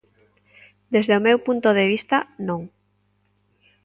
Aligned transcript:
Desde 0.93 1.13
o 1.19 1.23
meu 1.27 1.37
punto 1.47 1.69
de 1.77 1.85
vista, 1.93 2.17
non. 2.47 2.61